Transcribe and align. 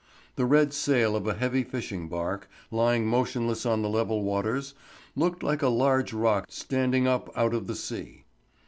The 0.35 0.47
red 0.47 0.73
sail 0.73 1.15
of 1.15 1.27
a 1.27 1.35
heavy 1.35 1.63
fishing 1.63 2.07
bark, 2.09 2.49
lying 2.71 3.05
motionless 3.05 3.67
on 3.67 3.83
the 3.83 3.87
level 3.87 4.23
waters, 4.23 4.73
looked 5.15 5.43
like 5.43 5.61
a 5.61 5.67
large 5.67 6.11
rock 6.11 6.47
standing 6.49 7.05
up 7.07 7.29
out 7.37 7.53
of 7.53 7.67
the 7.67 7.75
sea. 7.75 8.23